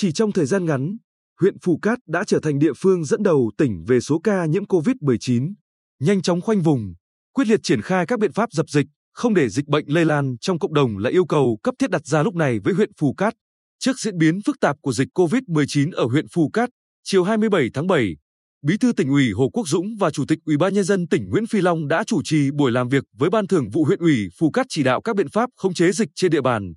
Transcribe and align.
Chỉ 0.00 0.12
trong 0.12 0.32
thời 0.32 0.46
gian 0.46 0.64
ngắn, 0.64 0.96
huyện 1.40 1.58
Phù 1.62 1.78
Cát 1.82 1.98
đã 2.06 2.24
trở 2.24 2.40
thành 2.42 2.58
địa 2.58 2.72
phương 2.76 3.04
dẫn 3.04 3.22
đầu 3.22 3.50
tỉnh 3.58 3.84
về 3.86 4.00
số 4.00 4.18
ca 4.18 4.46
nhiễm 4.46 4.64
COVID-19. 4.64 5.52
Nhanh 6.00 6.22
chóng 6.22 6.40
khoanh 6.40 6.62
vùng, 6.62 6.94
quyết 7.32 7.48
liệt 7.48 7.60
triển 7.62 7.82
khai 7.82 8.06
các 8.06 8.18
biện 8.18 8.32
pháp 8.32 8.52
dập 8.52 8.68
dịch, 8.68 8.86
không 9.14 9.34
để 9.34 9.48
dịch 9.48 9.66
bệnh 9.66 9.84
lây 9.88 10.04
lan 10.04 10.36
trong 10.40 10.58
cộng 10.58 10.74
đồng 10.74 10.98
là 10.98 11.10
yêu 11.10 11.24
cầu 11.24 11.58
cấp 11.62 11.74
thiết 11.78 11.90
đặt 11.90 12.06
ra 12.06 12.22
lúc 12.22 12.34
này 12.34 12.58
với 12.58 12.74
huyện 12.74 12.90
Phù 13.00 13.14
Cát. 13.14 13.34
Trước 13.78 13.98
diễn 13.98 14.18
biến 14.18 14.40
phức 14.46 14.60
tạp 14.60 14.76
của 14.82 14.92
dịch 14.92 15.08
COVID-19 15.14 15.92
ở 15.92 16.04
huyện 16.04 16.26
Phù 16.32 16.50
Cát, 16.52 16.68
chiều 17.04 17.24
27 17.24 17.68
tháng 17.74 17.86
7, 17.86 18.16
Bí 18.62 18.76
thư 18.78 18.92
tỉnh 18.92 19.08
ủy 19.08 19.30
Hồ 19.32 19.50
Quốc 19.52 19.68
Dũng 19.68 19.96
và 19.98 20.10
Chủ 20.10 20.24
tịch 20.28 20.38
Ủy 20.44 20.56
ban 20.56 20.74
nhân 20.74 20.84
dân 20.84 21.08
tỉnh 21.08 21.28
Nguyễn 21.30 21.46
Phi 21.46 21.60
Long 21.60 21.88
đã 21.88 22.04
chủ 22.04 22.22
trì 22.24 22.50
buổi 22.50 22.72
làm 22.72 22.88
việc 22.88 23.04
với 23.16 23.30
Ban 23.30 23.46
Thường 23.46 23.70
vụ 23.70 23.84
huyện 23.84 23.98
ủy 23.98 24.28
Phù 24.38 24.50
Cát 24.50 24.66
chỉ 24.68 24.82
đạo 24.82 25.00
các 25.00 25.16
biện 25.16 25.28
pháp 25.28 25.50
khống 25.56 25.74
chế 25.74 25.92
dịch 25.92 26.08
trên 26.14 26.30
địa 26.30 26.42
bàn. 26.42 26.72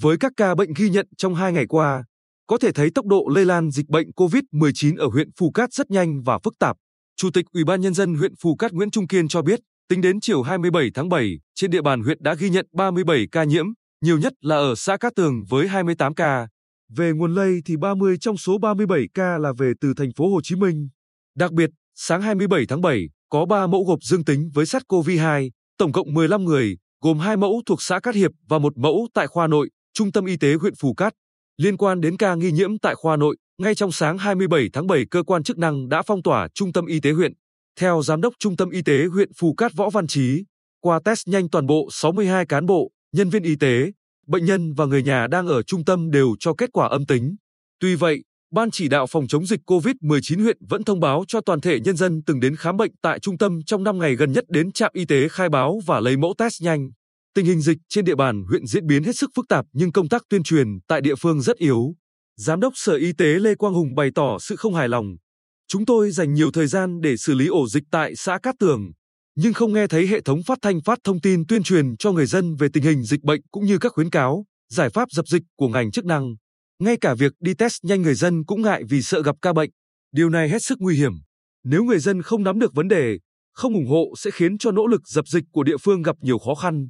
Với 0.00 0.16
các 0.20 0.32
ca 0.36 0.54
bệnh 0.54 0.70
ghi 0.76 0.90
nhận 0.90 1.06
trong 1.16 1.34
hai 1.34 1.52
ngày 1.52 1.66
qua, 1.68 2.04
có 2.46 2.58
thể 2.58 2.72
thấy 2.72 2.90
tốc 2.94 3.06
độ 3.06 3.28
lây 3.34 3.44
lan 3.44 3.70
dịch 3.70 3.88
bệnh 3.88 4.10
COVID-19 4.10 4.96
ở 4.98 5.06
huyện 5.06 5.28
Phù 5.38 5.50
Cát 5.50 5.72
rất 5.72 5.90
nhanh 5.90 6.22
và 6.22 6.38
phức 6.44 6.58
tạp. 6.58 6.76
Chủ 7.16 7.30
tịch 7.30 7.46
Ủy 7.52 7.64
ban 7.64 7.80
nhân 7.80 7.94
dân 7.94 8.14
huyện 8.14 8.32
Phù 8.42 8.56
Cát 8.56 8.72
Nguyễn 8.72 8.90
Trung 8.90 9.08
Kiên 9.08 9.28
cho 9.28 9.42
biết, 9.42 9.60
tính 9.88 10.00
đến 10.00 10.20
chiều 10.20 10.42
27 10.42 10.90
tháng 10.94 11.08
7, 11.08 11.38
trên 11.54 11.70
địa 11.70 11.82
bàn 11.82 12.02
huyện 12.02 12.22
đã 12.22 12.34
ghi 12.34 12.50
nhận 12.50 12.66
37 12.72 13.26
ca 13.32 13.44
nhiễm, 13.44 13.66
nhiều 14.00 14.18
nhất 14.18 14.32
là 14.40 14.56
ở 14.56 14.74
xã 14.74 14.96
Cát 14.96 15.12
Tường 15.16 15.44
với 15.48 15.68
28 15.68 16.14
ca. 16.14 16.48
Về 16.96 17.12
nguồn 17.12 17.34
lây 17.34 17.60
thì 17.64 17.76
30 17.76 18.16
trong 18.20 18.36
số 18.36 18.58
37 18.58 19.06
ca 19.14 19.38
là 19.38 19.52
về 19.58 19.72
từ 19.80 19.94
thành 19.96 20.10
phố 20.16 20.28
Hồ 20.28 20.40
Chí 20.42 20.56
Minh. 20.56 20.88
Đặc 21.36 21.52
biệt, 21.52 21.70
sáng 21.94 22.22
27 22.22 22.64
tháng 22.68 22.80
7, 22.80 23.08
có 23.30 23.46
3 23.46 23.66
mẫu 23.66 23.84
gộp 23.84 23.98
dương 24.02 24.24
tính 24.24 24.50
với 24.54 24.64
SARS-CoV-2, 24.64 25.50
tổng 25.78 25.92
cộng 25.92 26.14
15 26.14 26.44
người, 26.44 26.76
gồm 27.02 27.18
2 27.18 27.36
mẫu 27.36 27.62
thuộc 27.66 27.82
xã 27.82 28.00
Cát 28.00 28.14
Hiệp 28.14 28.30
và 28.48 28.58
một 28.58 28.78
mẫu 28.78 29.08
tại 29.14 29.26
khoa 29.26 29.46
nội, 29.46 29.70
Trung 29.94 30.12
tâm 30.12 30.24
Y 30.24 30.36
tế 30.36 30.54
huyện 30.54 30.74
Phù 30.80 30.94
Cát. 30.94 31.14
Liên 31.62 31.76
quan 31.76 32.00
đến 32.00 32.16
ca 32.16 32.34
nghi 32.34 32.52
nhiễm 32.52 32.78
tại 32.78 32.94
khoa 32.94 33.16
nội, 33.16 33.36
ngay 33.58 33.74
trong 33.74 33.92
sáng 33.92 34.18
27 34.18 34.68
tháng 34.72 34.86
7 34.86 35.04
cơ 35.10 35.22
quan 35.22 35.42
chức 35.42 35.58
năng 35.58 35.88
đã 35.88 36.02
phong 36.02 36.22
tỏa 36.22 36.48
Trung 36.54 36.72
tâm 36.72 36.86
Y 36.86 37.00
tế 37.00 37.10
huyện. 37.12 37.32
Theo 37.80 38.02
Giám 38.02 38.20
đốc 38.20 38.34
Trung 38.38 38.56
tâm 38.56 38.70
Y 38.70 38.82
tế 38.82 39.04
huyện 39.12 39.28
Phù 39.36 39.54
Cát 39.54 39.72
Võ 39.74 39.90
Văn 39.90 40.06
Trí, 40.06 40.44
qua 40.80 41.00
test 41.04 41.28
nhanh 41.28 41.50
toàn 41.50 41.66
bộ 41.66 41.88
62 41.90 42.46
cán 42.46 42.66
bộ, 42.66 42.90
nhân 43.12 43.30
viên 43.30 43.42
y 43.42 43.56
tế, 43.56 43.92
bệnh 44.26 44.44
nhân 44.44 44.74
và 44.74 44.84
người 44.84 45.02
nhà 45.02 45.26
đang 45.26 45.46
ở 45.46 45.62
trung 45.62 45.84
tâm 45.84 46.10
đều 46.10 46.34
cho 46.38 46.54
kết 46.54 46.70
quả 46.72 46.88
âm 46.88 47.06
tính. 47.06 47.36
Tuy 47.80 47.94
vậy, 47.94 48.22
Ban 48.52 48.70
chỉ 48.70 48.88
đạo 48.88 49.06
phòng 49.06 49.26
chống 49.28 49.46
dịch 49.46 49.60
COVID-19 49.66 50.42
huyện 50.42 50.56
vẫn 50.68 50.84
thông 50.84 51.00
báo 51.00 51.24
cho 51.28 51.40
toàn 51.40 51.60
thể 51.60 51.80
nhân 51.80 51.96
dân 51.96 52.22
từng 52.26 52.40
đến 52.40 52.56
khám 52.56 52.76
bệnh 52.76 52.92
tại 53.02 53.18
trung 53.18 53.38
tâm 53.38 53.58
trong 53.66 53.84
5 53.84 53.98
ngày 53.98 54.16
gần 54.16 54.32
nhất 54.32 54.44
đến 54.48 54.72
trạm 54.72 54.90
y 54.94 55.04
tế 55.04 55.28
khai 55.28 55.48
báo 55.48 55.80
và 55.86 56.00
lấy 56.00 56.16
mẫu 56.16 56.34
test 56.38 56.62
nhanh. 56.62 56.90
Tình 57.36 57.46
hình 57.46 57.60
dịch 57.60 57.78
trên 57.88 58.04
địa 58.04 58.14
bàn 58.14 58.44
huyện 58.48 58.66
diễn 58.66 58.86
biến 58.86 59.04
hết 59.04 59.16
sức 59.16 59.30
phức 59.36 59.48
tạp 59.48 59.66
nhưng 59.72 59.92
công 59.92 60.08
tác 60.08 60.22
tuyên 60.28 60.42
truyền 60.42 60.68
tại 60.88 61.00
địa 61.00 61.14
phương 61.14 61.40
rất 61.40 61.56
yếu. 61.56 61.94
Giám 62.36 62.60
đốc 62.60 62.72
Sở 62.76 62.92
Y 62.92 63.12
tế 63.12 63.26
Lê 63.26 63.54
Quang 63.54 63.74
Hùng 63.74 63.94
bày 63.94 64.10
tỏ 64.14 64.38
sự 64.38 64.56
không 64.56 64.74
hài 64.74 64.88
lòng. 64.88 65.16
Chúng 65.68 65.86
tôi 65.86 66.10
dành 66.10 66.34
nhiều 66.34 66.50
thời 66.52 66.66
gian 66.66 67.00
để 67.00 67.16
xử 67.16 67.34
lý 67.34 67.46
ổ 67.46 67.68
dịch 67.68 67.82
tại 67.90 68.16
xã 68.16 68.38
Cát 68.42 68.54
Tường, 68.58 68.92
nhưng 69.36 69.52
không 69.52 69.72
nghe 69.72 69.86
thấy 69.86 70.06
hệ 70.06 70.20
thống 70.20 70.42
phát 70.46 70.58
thanh 70.62 70.80
phát 70.80 70.98
thông 71.04 71.20
tin 71.20 71.46
tuyên 71.46 71.62
truyền 71.62 71.96
cho 71.96 72.12
người 72.12 72.26
dân 72.26 72.56
về 72.56 72.68
tình 72.72 72.82
hình 72.82 73.02
dịch 73.02 73.22
bệnh 73.22 73.40
cũng 73.50 73.64
như 73.66 73.78
các 73.78 73.92
khuyến 73.92 74.10
cáo, 74.10 74.44
giải 74.72 74.90
pháp 74.90 75.10
dập 75.10 75.28
dịch 75.28 75.42
của 75.56 75.68
ngành 75.68 75.90
chức 75.90 76.04
năng. 76.04 76.34
Ngay 76.82 76.96
cả 77.00 77.14
việc 77.14 77.32
đi 77.40 77.54
test 77.54 77.74
nhanh 77.82 78.02
người 78.02 78.14
dân 78.14 78.44
cũng 78.44 78.62
ngại 78.62 78.82
vì 78.88 79.02
sợ 79.02 79.22
gặp 79.22 79.36
ca 79.42 79.52
bệnh. 79.52 79.70
Điều 80.12 80.30
này 80.30 80.48
hết 80.48 80.62
sức 80.62 80.78
nguy 80.80 80.96
hiểm. 80.96 81.12
Nếu 81.64 81.84
người 81.84 81.98
dân 81.98 82.22
không 82.22 82.42
nắm 82.42 82.58
được 82.58 82.74
vấn 82.74 82.88
đề, 82.88 83.18
không 83.52 83.74
ủng 83.74 83.88
hộ 83.88 84.04
sẽ 84.16 84.30
khiến 84.30 84.58
cho 84.58 84.70
nỗ 84.70 84.86
lực 84.86 85.08
dập 85.08 85.28
dịch 85.28 85.44
của 85.52 85.62
địa 85.62 85.76
phương 85.76 86.02
gặp 86.02 86.16
nhiều 86.20 86.38
khó 86.38 86.54
khăn. 86.54 86.88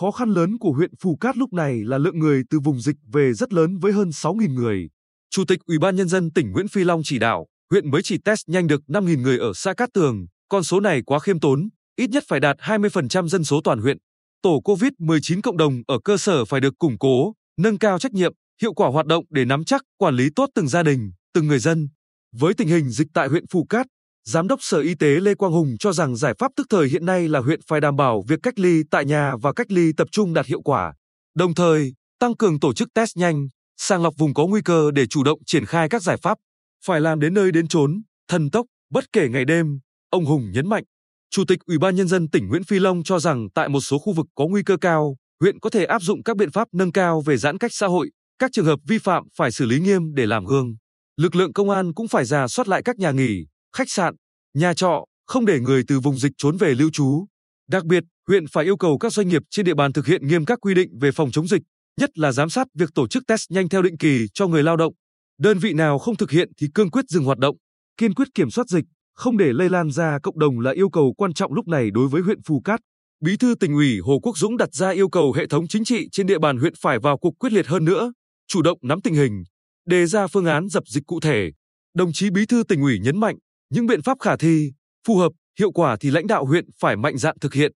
Khó 0.00 0.10
khăn 0.10 0.30
lớn 0.30 0.58
của 0.58 0.72
huyện 0.72 0.90
Phù 1.00 1.16
Cát 1.16 1.36
lúc 1.36 1.52
này 1.52 1.82
là 1.84 1.98
lượng 1.98 2.18
người 2.18 2.42
từ 2.50 2.60
vùng 2.60 2.80
dịch 2.80 2.96
về 3.12 3.32
rất 3.32 3.52
lớn 3.52 3.78
với 3.78 3.92
hơn 3.92 4.08
6.000 4.08 4.54
người. 4.54 4.88
Chủ 5.30 5.44
tịch 5.44 5.58
Ủy 5.66 5.78
ban 5.78 5.96
Nhân 5.96 6.08
dân 6.08 6.30
tỉnh 6.32 6.52
Nguyễn 6.52 6.68
Phi 6.68 6.84
Long 6.84 7.00
chỉ 7.04 7.18
đạo, 7.18 7.46
huyện 7.70 7.90
mới 7.90 8.02
chỉ 8.02 8.18
test 8.24 8.48
nhanh 8.48 8.66
được 8.66 8.80
5.000 8.88 9.20
người 9.20 9.38
ở 9.38 9.52
xã 9.54 9.74
Cát 9.74 9.88
Tường, 9.94 10.26
con 10.48 10.64
số 10.64 10.80
này 10.80 11.02
quá 11.06 11.18
khiêm 11.18 11.40
tốn, 11.40 11.68
ít 11.96 12.10
nhất 12.10 12.24
phải 12.28 12.40
đạt 12.40 12.56
20% 12.58 13.28
dân 13.28 13.44
số 13.44 13.60
toàn 13.64 13.80
huyện. 13.80 13.98
Tổ 14.42 14.60
COVID-19 14.64 15.40
cộng 15.42 15.56
đồng 15.56 15.82
ở 15.86 15.98
cơ 16.04 16.16
sở 16.16 16.44
phải 16.44 16.60
được 16.60 16.78
củng 16.78 16.98
cố, 16.98 17.32
nâng 17.58 17.78
cao 17.78 17.98
trách 17.98 18.12
nhiệm, 18.12 18.32
hiệu 18.62 18.74
quả 18.74 18.88
hoạt 18.88 19.06
động 19.06 19.24
để 19.30 19.44
nắm 19.44 19.64
chắc, 19.64 19.82
quản 19.98 20.16
lý 20.16 20.28
tốt 20.36 20.50
từng 20.54 20.68
gia 20.68 20.82
đình, 20.82 21.12
từng 21.34 21.46
người 21.46 21.58
dân. 21.58 21.88
Với 22.32 22.54
tình 22.54 22.68
hình 22.68 22.90
dịch 22.90 23.08
tại 23.14 23.28
huyện 23.28 23.44
Phù 23.46 23.64
Cát, 23.64 23.86
Giám 24.28 24.48
đốc 24.48 24.62
Sở 24.62 24.78
Y 24.78 24.94
tế 24.94 25.06
Lê 25.06 25.34
Quang 25.34 25.52
Hùng 25.52 25.76
cho 25.78 25.92
rằng 25.92 26.16
giải 26.16 26.34
pháp 26.38 26.52
tức 26.56 26.66
thời 26.70 26.88
hiện 26.88 27.06
nay 27.06 27.28
là 27.28 27.40
huyện 27.40 27.60
phải 27.66 27.80
đảm 27.80 27.96
bảo 27.96 28.24
việc 28.28 28.38
cách 28.42 28.58
ly 28.58 28.82
tại 28.90 29.04
nhà 29.04 29.36
và 29.42 29.52
cách 29.52 29.72
ly 29.72 29.92
tập 29.96 30.08
trung 30.12 30.34
đạt 30.34 30.46
hiệu 30.46 30.60
quả. 30.62 30.94
Đồng 31.34 31.54
thời, 31.54 31.92
tăng 32.18 32.36
cường 32.36 32.60
tổ 32.60 32.74
chức 32.74 32.88
test 32.94 33.16
nhanh, 33.16 33.48
sàng 33.76 34.02
lọc 34.02 34.14
vùng 34.18 34.34
có 34.34 34.46
nguy 34.46 34.60
cơ 34.64 34.90
để 34.90 35.06
chủ 35.06 35.24
động 35.24 35.38
triển 35.46 35.66
khai 35.66 35.88
các 35.88 36.02
giải 36.02 36.16
pháp. 36.16 36.38
Phải 36.86 37.00
làm 37.00 37.20
đến 37.20 37.34
nơi 37.34 37.52
đến 37.52 37.68
chốn, 37.68 38.02
thần 38.28 38.50
tốc, 38.50 38.66
bất 38.90 39.04
kể 39.12 39.28
ngày 39.28 39.44
đêm, 39.44 39.78
ông 40.10 40.24
Hùng 40.24 40.50
nhấn 40.52 40.68
mạnh. 40.68 40.84
Chủ 41.30 41.44
tịch 41.48 41.58
Ủy 41.66 41.78
ban 41.78 41.96
Nhân 41.96 42.08
dân 42.08 42.30
tỉnh 42.30 42.48
Nguyễn 42.48 42.64
Phi 42.64 42.78
Long 42.78 43.02
cho 43.04 43.18
rằng 43.18 43.48
tại 43.54 43.68
một 43.68 43.80
số 43.80 43.98
khu 43.98 44.12
vực 44.12 44.26
có 44.34 44.46
nguy 44.46 44.62
cơ 44.62 44.76
cao, 44.80 45.16
huyện 45.40 45.60
có 45.60 45.70
thể 45.70 45.84
áp 45.84 46.02
dụng 46.02 46.22
các 46.22 46.36
biện 46.36 46.50
pháp 46.50 46.68
nâng 46.72 46.92
cao 46.92 47.20
về 47.20 47.36
giãn 47.36 47.58
cách 47.58 47.72
xã 47.74 47.86
hội, 47.86 48.10
các 48.38 48.50
trường 48.52 48.66
hợp 48.66 48.78
vi 48.88 48.98
phạm 48.98 49.24
phải 49.36 49.52
xử 49.52 49.66
lý 49.66 49.80
nghiêm 49.80 50.14
để 50.14 50.26
làm 50.26 50.44
gương. 50.44 50.76
Lực 51.16 51.34
lượng 51.34 51.52
công 51.52 51.70
an 51.70 51.94
cũng 51.94 52.08
phải 52.08 52.24
ra 52.24 52.48
soát 52.48 52.68
lại 52.68 52.82
các 52.82 52.98
nhà 52.98 53.10
nghỉ, 53.10 53.44
khách 53.74 53.90
sạn, 53.90 54.14
nhà 54.54 54.74
trọ, 54.74 55.04
không 55.26 55.46
để 55.46 55.60
người 55.60 55.82
từ 55.88 56.00
vùng 56.00 56.18
dịch 56.18 56.32
trốn 56.38 56.56
về 56.56 56.74
lưu 56.74 56.90
trú. 56.90 57.26
Đặc 57.68 57.84
biệt, 57.84 58.04
huyện 58.28 58.44
phải 58.52 58.64
yêu 58.64 58.76
cầu 58.76 58.98
các 58.98 59.12
doanh 59.12 59.28
nghiệp 59.28 59.42
trên 59.50 59.66
địa 59.66 59.74
bàn 59.74 59.92
thực 59.92 60.06
hiện 60.06 60.26
nghiêm 60.26 60.44
các 60.44 60.58
quy 60.60 60.74
định 60.74 60.98
về 61.00 61.12
phòng 61.12 61.30
chống 61.30 61.48
dịch, 61.48 61.62
nhất 62.00 62.10
là 62.18 62.32
giám 62.32 62.50
sát 62.50 62.66
việc 62.74 62.90
tổ 62.94 63.08
chức 63.08 63.26
test 63.26 63.50
nhanh 63.50 63.68
theo 63.68 63.82
định 63.82 63.98
kỳ 63.98 64.26
cho 64.34 64.46
người 64.46 64.62
lao 64.62 64.76
động. 64.76 64.94
Đơn 65.38 65.58
vị 65.58 65.72
nào 65.72 65.98
không 65.98 66.16
thực 66.16 66.30
hiện 66.30 66.48
thì 66.60 66.66
cương 66.74 66.90
quyết 66.90 67.04
dừng 67.08 67.24
hoạt 67.24 67.38
động, 67.38 67.56
kiên 67.96 68.14
quyết 68.14 68.28
kiểm 68.34 68.50
soát 68.50 68.68
dịch, 68.68 68.84
không 69.14 69.38
để 69.38 69.52
lây 69.52 69.70
lan 69.70 69.90
ra 69.90 70.18
cộng 70.22 70.38
đồng 70.38 70.60
là 70.60 70.70
yêu 70.70 70.90
cầu 70.90 71.14
quan 71.16 71.34
trọng 71.34 71.52
lúc 71.52 71.68
này 71.68 71.90
đối 71.90 72.08
với 72.08 72.22
huyện 72.22 72.42
Phù 72.46 72.60
Cát. 72.60 72.80
Bí 73.24 73.36
thư 73.36 73.54
tỉnh 73.60 73.74
ủy 73.74 73.98
Hồ 73.98 74.18
Quốc 74.22 74.38
Dũng 74.38 74.56
đặt 74.56 74.74
ra 74.74 74.90
yêu 74.90 75.08
cầu 75.08 75.32
hệ 75.32 75.46
thống 75.46 75.68
chính 75.68 75.84
trị 75.84 76.08
trên 76.12 76.26
địa 76.26 76.38
bàn 76.38 76.58
huyện 76.58 76.72
phải 76.80 76.98
vào 76.98 77.18
cuộc 77.18 77.34
quyết 77.38 77.52
liệt 77.52 77.66
hơn 77.66 77.84
nữa, 77.84 78.12
chủ 78.48 78.62
động 78.62 78.78
nắm 78.82 79.00
tình 79.00 79.14
hình, 79.14 79.44
đề 79.86 80.06
ra 80.06 80.26
phương 80.26 80.46
án 80.46 80.68
dập 80.68 80.84
dịch 80.86 81.06
cụ 81.06 81.20
thể. 81.20 81.50
Đồng 81.94 82.12
chí 82.12 82.30
Bí 82.30 82.46
thư 82.46 82.62
tỉnh 82.68 82.82
ủy 82.82 82.98
nhấn 82.98 83.20
mạnh, 83.20 83.36
những 83.74 83.86
biện 83.86 84.02
pháp 84.02 84.18
khả 84.20 84.36
thi, 84.36 84.72
phù 85.06 85.16
hợp, 85.16 85.32
hiệu 85.58 85.72
quả 85.72 85.96
thì 86.00 86.10
lãnh 86.10 86.26
đạo 86.26 86.44
huyện 86.44 86.64
phải 86.78 86.96
mạnh 86.96 87.18
dạn 87.18 87.38
thực 87.38 87.54
hiện, 87.54 87.72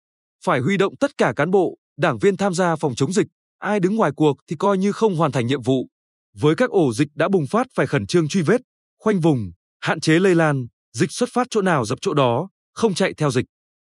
phải 0.45 0.59
huy 0.59 0.77
động 0.77 0.95
tất 0.99 1.11
cả 1.17 1.33
cán 1.35 1.51
bộ, 1.51 1.77
đảng 1.97 2.17
viên 2.17 2.37
tham 2.37 2.53
gia 2.53 2.75
phòng 2.75 2.95
chống 2.95 3.13
dịch, 3.13 3.27
ai 3.59 3.79
đứng 3.79 3.95
ngoài 3.95 4.11
cuộc 4.15 4.37
thì 4.49 4.55
coi 4.59 4.77
như 4.77 4.91
không 4.91 5.15
hoàn 5.15 5.31
thành 5.31 5.47
nhiệm 5.47 5.61
vụ. 5.61 5.87
Với 6.35 6.55
các 6.55 6.69
ổ 6.69 6.93
dịch 6.93 7.07
đã 7.15 7.27
bùng 7.27 7.47
phát 7.47 7.67
phải 7.75 7.87
khẩn 7.87 8.07
trương 8.07 8.27
truy 8.27 8.41
vết, 8.41 8.61
khoanh 8.99 9.19
vùng, 9.19 9.51
hạn 9.79 9.99
chế 9.99 10.19
lây 10.19 10.35
lan, 10.35 10.67
dịch 10.93 11.11
xuất 11.11 11.29
phát 11.33 11.47
chỗ 11.49 11.61
nào 11.61 11.85
dập 11.85 11.97
chỗ 12.01 12.13
đó, 12.13 12.49
không 12.73 12.93
chạy 12.93 13.13
theo 13.13 13.31
dịch. 13.31 13.45